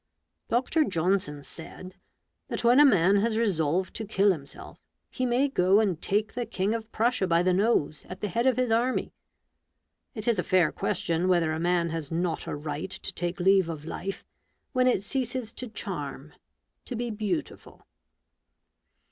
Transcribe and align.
Dr. 0.49 0.83
Johnson 0.83 1.43
said, 1.43 1.93
that 2.47 2.63
when 2.63 2.79
a 2.79 2.85
man 2.85 3.17
has 3.17 3.37
resolved 3.37 3.93
to 3.97 4.03
kill 4.03 4.31
himself, 4.31 4.79
he 5.11 5.27
may 5.27 5.47
go 5.47 5.79
and 5.79 6.01
take 6.01 6.33
the 6.33 6.47
king 6.47 6.73
of 6.73 6.91
Prussia 6.91 7.27
by 7.27 7.43
the 7.43 7.53
nose, 7.53 8.03
at 8.09 8.19
the 8.19 8.27
head 8.27 8.47
of 8.47 8.57
his 8.57 8.71
army. 8.71 9.13
It 10.15 10.27
is 10.27 10.39
a 10.39 10.43
fair 10.43 10.71
question 10.71 11.27
whether 11.27 11.51
a 11.51 11.59
man 11.59 11.89
has 11.91 12.11
not 12.11 12.47
a 12.47 12.55
right 12.55 12.89
to 12.89 13.13
take 13.13 13.39
leave 13.39 13.69
of 13.69 13.85
life 13.85 14.25
when 14.73 14.87
it 14.87 15.03
ceases 15.03 15.53
to 15.53 15.67
charm— 15.67 16.33
to 16.85 16.95
be 16.95 17.11
beautiful." 17.11 17.69
104 17.73 17.73
A 17.75 17.85
BOOK 17.85 17.85
OF 17.85 17.85
BARGAINS. 17.85 17.89